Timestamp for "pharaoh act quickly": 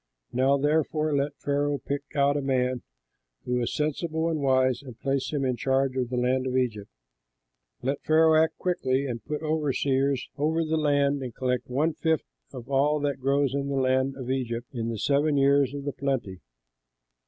8.01-9.05